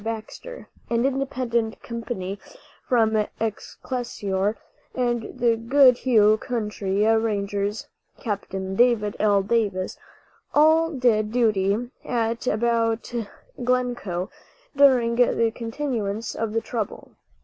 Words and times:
Baxter), 0.03 0.67
an 0.89 1.05
independent 1.05 1.83
company 1.83 2.39
from 2.89 3.27
Excelsior, 3.39 4.57
and 4.95 5.31
the 5.39 5.55
Goodhue 5.55 6.39
County 6.39 7.05
Rangers 7.05 7.85
(Capt. 8.19 8.49
David 8.49 9.15
L. 9.19 9.43
Davis), 9.43 9.99
all 10.55 10.89
did 10.89 11.31
duty 11.31 11.91
at 12.03 12.47
and 12.47 12.55
about 12.55 13.13
Glencoe 13.63 14.31
during 14.75 15.17
the 15.17 15.51
continuance 15.53 16.33
of 16.33 16.53
the 16.53 16.61
trouble. 16.61 17.11